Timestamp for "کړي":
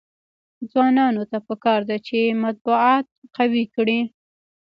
3.75-3.99